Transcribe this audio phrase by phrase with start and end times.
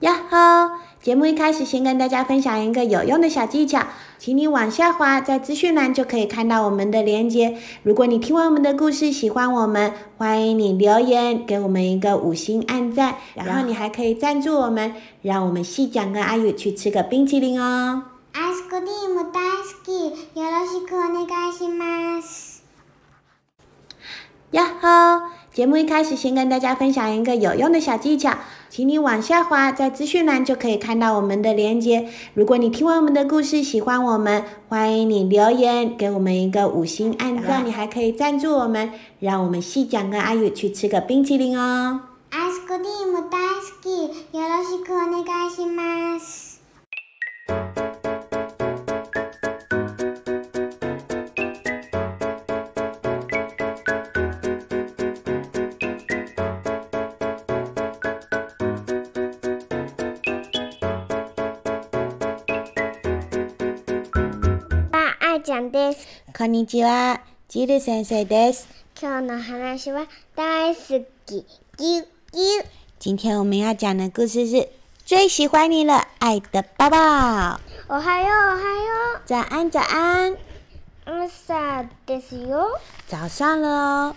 [0.00, 0.78] 呀吼！
[1.02, 3.80] 节目一开始，先跟大家分享一个有用的小技巧，
[4.16, 7.58] 请你往下滑，在资讯栏就可以看到我们的链接。
[7.82, 18.02] 如果你听完我们的故事，喜欢我们，欢迎你留言给我们一个五星按赞，然后你还可以赞助我们，让我们细讲跟阿宇去吃个冰淇淋哦。
[18.34, 22.50] Ice cream, dan ski, yo ro ski,
[24.52, 25.37] 呀吼！
[25.58, 28.30] 节目一开始，先跟大家分享一个有用的小技巧，
[28.70, 32.08] 请你往下滑，在资讯栏就可以看到我们的链接。
[32.34, 42.02] 如果你听完我们的故事喜欢我们，欢迎你留言给我们一个五星按赞，你还可以赞助我们，让我们细讲跟阿宇去吃个冰淇淋哦。
[42.30, 46.47] アイスクリーム大好き、よろしくお願いします。
[65.60, 66.06] んです。
[66.36, 68.68] こんにちは、ジル先生です。
[69.00, 70.04] 今日の話は
[70.36, 71.44] 大好き、ぎゅ
[71.76, 72.04] ぎゅ。
[73.00, 74.68] 今天我们要讲的故事是
[75.04, 76.98] 最喜欢你了，爱的抱抱。
[77.88, 78.26] おはよう、おはよ
[79.16, 79.20] う。
[79.26, 80.36] 早安、早安。
[81.04, 82.68] 朝ですよ。
[83.08, 84.14] 早上了哦。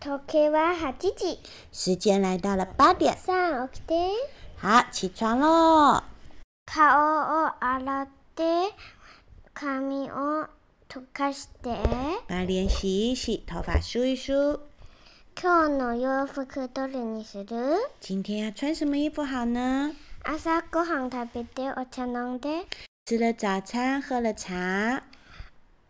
[0.00, 1.38] 時は8時。
[1.72, 3.14] 时间来到了八点。
[3.14, 3.32] さ
[3.64, 4.10] あ、起きて。
[4.60, 6.02] 好，起床喽。
[6.66, 8.44] 顔を洗って。
[9.60, 10.46] 髪を
[10.88, 11.70] 溶かして
[12.28, 12.78] まあ練发
[13.80, 14.60] 梳一梳
[15.40, 17.44] 今日の洋服どれにする
[18.00, 22.66] 今天要穿什么衣服好呢朝ごはん食べてお茶飲んで
[23.04, 25.02] 吃了早餐喝了茶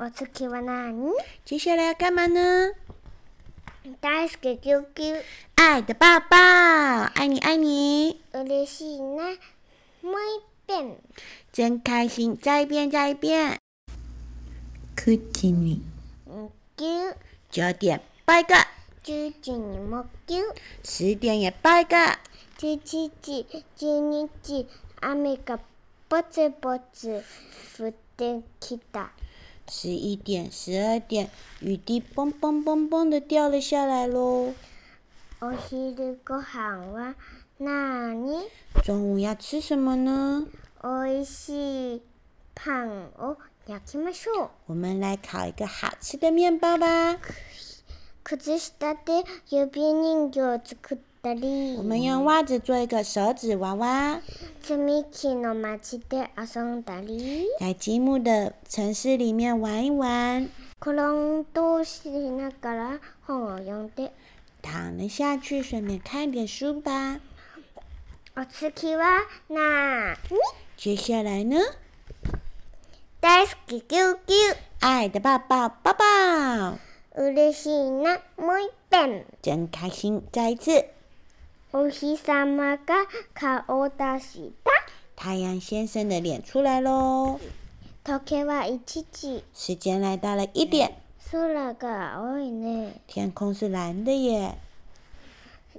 [0.00, 1.12] お次は何
[1.44, 2.72] 接下来要干嘛呢
[4.00, 6.36] 大好き的抱抱
[7.28, 9.22] 你你嬉しいな
[10.02, 10.51] もう一
[11.52, 13.58] 真开心，再一遍，再一遍。
[17.50, 18.54] 九点，拜个。
[19.02, 19.12] 九
[19.42, 20.36] 点，猫九。
[20.84, 21.96] 十点也拜个。
[22.56, 24.66] 七七七，七七七，
[25.00, 25.58] 阿弥个
[26.08, 29.12] 佛，子佛子，福生去打。
[29.68, 31.28] 十一点，十二点，
[31.60, 34.54] 雨滴嘣嘣嘣嘣的掉了下来喽。
[38.84, 40.48] 中午要吃什么呢？
[40.82, 42.02] おいしい
[42.56, 43.36] パンを
[43.68, 44.50] 焼きましょう。
[44.66, 47.16] 我们来烤一个好吃的面包吧。
[48.24, 51.76] 靴下で指人形作ったり。
[51.76, 54.20] 我们用袜子做一个手指娃娃。
[54.60, 57.46] 積み木ので遊んだり。
[57.60, 60.48] 在积木的城市里面玩一玩。
[60.80, 64.10] クロンとしながら本を読んで。
[64.62, 67.20] 躺了下去，顺便看点书吧。
[68.34, 69.04] お次は
[69.50, 70.40] なーに
[70.78, 71.58] 接下来呢
[73.20, 76.78] 大好きぎゅうぎゅう爱的抱抱抱抱
[77.14, 80.82] 嬉しいなもう一遍真开心再一次
[81.74, 82.78] お日様が
[83.34, 84.72] 顔を出した
[85.22, 87.38] 太陽先生の脸出来喽
[88.02, 88.78] 時計は1
[89.12, 90.90] 時时间来到了一点
[91.30, 94.56] 空が青いね天空是蓝的耶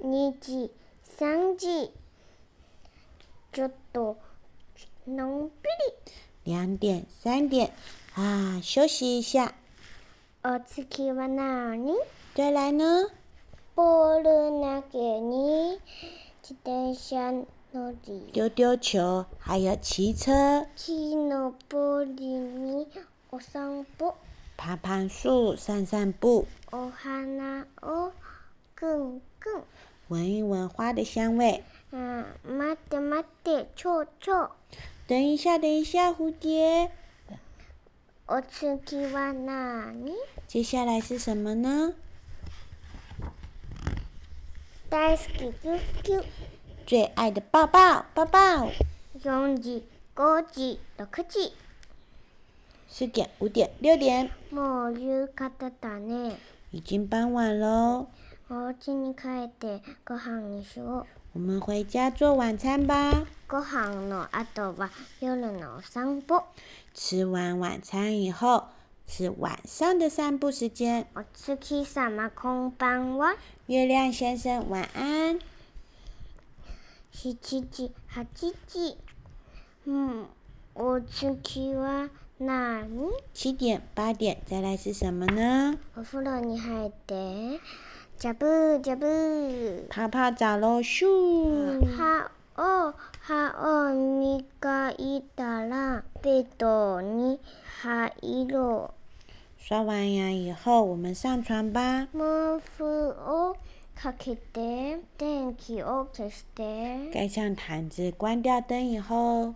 [0.00, 0.70] 2時
[1.18, 1.90] 3時
[3.54, 4.16] 这朵
[5.04, 6.12] 农毕里，
[6.52, 7.72] 两点三点
[8.14, 9.54] 啊，休息一下。
[10.42, 11.76] 二次去玩哪
[12.34, 13.04] 再来呢？
[13.76, 17.30] 波罗那格尼，一点下
[17.70, 18.28] 哪里？
[18.32, 20.66] 丢丢球，还要骑车。
[20.74, 22.88] 去罗波里尼，
[23.30, 24.14] 散散步。
[24.56, 26.46] 爬爬树，散散步。
[26.72, 28.10] 哦哈那哦，
[28.74, 29.62] 更更，
[30.08, 31.62] 闻一闻花的香味。
[31.96, 34.50] 嗯，慢点，慢点，e m
[35.06, 36.90] 等一下，等一下，蝴蝶。
[38.26, 38.76] お次
[39.12, 40.12] は何？
[40.48, 41.94] 接下来是什么呢？
[44.90, 46.24] だすすすす。
[46.84, 48.68] 最爱的抱抱，抱抱。
[52.88, 54.28] 四点、五点、六点。
[54.50, 56.32] もう夕方だね。
[56.72, 58.08] 已经傍晚喽。
[58.46, 58.54] 我
[61.38, 63.26] 们回家做晚餐吧。
[63.48, 66.44] ご飯のあとは夜の散歩。
[66.94, 68.66] 吃完晚餐以后
[69.06, 71.06] 是晚上的散步时间。
[71.14, 71.24] お
[71.56, 73.16] 月さんまこんばん
[73.66, 75.38] 月亮先生晚安。
[77.12, 77.32] 七
[77.62, 78.52] 点八点，
[79.84, 80.26] 嗯，
[80.74, 85.78] 我吃的是那你七点八点再来吃什么呢？
[85.96, 87.58] お風了你还得。
[88.26, 90.80] ジャブジャブ、パパ茶哈哦
[91.92, 95.22] 哈哦，ハオ、伊达イ
[96.22, 97.38] 贝多ベ
[97.82, 98.90] 哈にハ
[99.58, 102.08] 刷完牙以后，我们上床吧。
[102.14, 103.56] マフを
[103.94, 107.10] かけて、電気を消して。
[107.12, 109.54] 盖上毯子，关掉灯以后。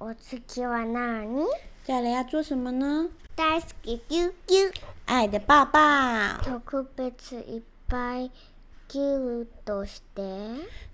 [0.00, 1.46] お次は何？
[1.84, 3.08] 再来要做什么呢？
[3.36, 4.72] 大好きぎゅうぎゅう
[5.06, 8.30] 愛でパパ特別いっぱい
[8.88, 10.22] ぎゅうとして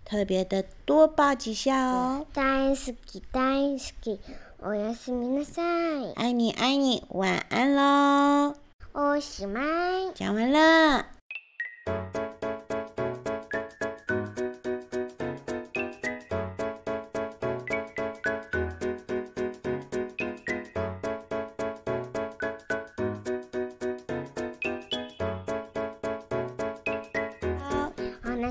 [0.07, 4.19] 特别的多抱几下哦大好き大好き
[4.63, 8.57] おやすみなさい爱你爱你晚安喽
[8.95, 11.20] おしまい讲完了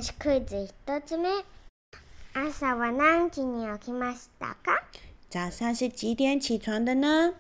[0.02, 1.28] 話クイズ一つ目
[2.34, 4.82] 朝は何時に起きましたか
[5.30, 7.34] 早上是几点起床的呢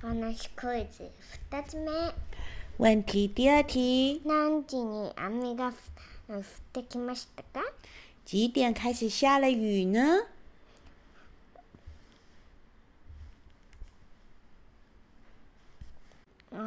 [0.00, 1.10] 話クイズ
[1.50, 1.90] 2つ目
[2.78, 5.66] 问题第二题何時に雨が
[6.26, 6.42] 降っ
[6.72, 7.60] てきましたか
[8.24, 10.24] 几点开始下了雨呢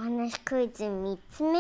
[0.04, 1.60] 話クイズ3つ目、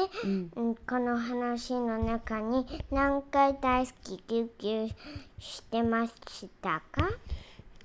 [0.59, 4.93] うん、この話の中に何回大好きぎゅうぎ
[5.39, 7.09] してましたか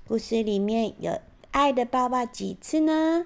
[0.08, 1.16] 故事里面有
[1.52, 3.24] 愛的爸爸几次呢？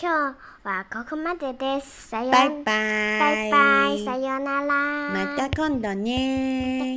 [0.00, 0.14] 今日
[0.62, 2.06] はここまでです。
[2.10, 2.50] さよなら。
[4.62, 6.96] また今度ね。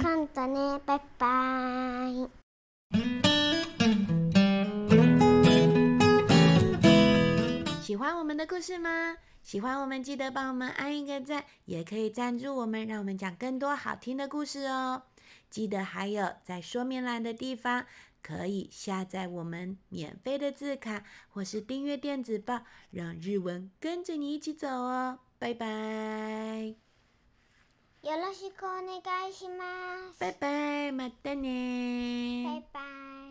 [7.81, 9.17] 喜欢我们的故事吗？
[9.43, 15.01] 喜欢我们记得帮我们按一个赞，也可以赞助我们，让我们讲更多好听的故事哦。
[15.49, 17.83] 记得还有在说明栏的地方。
[18.21, 25.19] 可以下载我们免费的字卡，或是订阅电子报，让日文跟着你一起走哦。
[25.39, 25.65] 拜拜。
[28.03, 30.19] よろしくお願いします。
[30.19, 32.43] 拜拜，马丹尼。
[32.45, 33.30] 拜拜。